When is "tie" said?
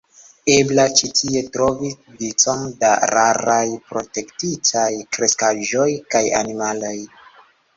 1.17-1.41